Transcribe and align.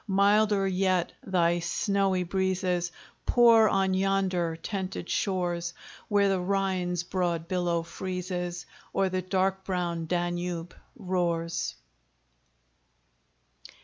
Milder 0.07 0.67
yet 0.67 1.13
thy 1.23 1.59
snowy 1.59 2.23
breezes 2.23 2.91
Pour 3.27 3.69
on 3.69 3.93
yonder 3.93 4.55
tented 4.55 5.07
shores, 5.07 5.75
Where 6.07 6.27
the 6.27 6.39
Rhine's 6.39 7.03
broad 7.03 7.47
billow 7.47 7.83
freezes, 7.83 8.65
Or 8.93 9.09
the 9.09 9.21
dark 9.21 9.63
brown 9.63 10.07
Danube 10.07 10.73
roars. 10.95 11.75